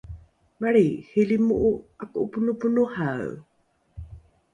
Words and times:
malriihilimo’o 0.61 1.69
’ako’oponoponohae 2.01 3.29